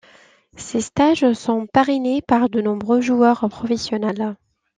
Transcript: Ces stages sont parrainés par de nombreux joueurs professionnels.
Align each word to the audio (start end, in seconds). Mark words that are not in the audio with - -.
Ces 0.57 0.81
stages 0.81 1.33
sont 1.33 1.67
parrainés 1.67 2.23
par 2.23 2.49
de 2.49 2.59
nombreux 2.59 3.01
joueurs 3.01 3.47
professionnels. 3.51 4.35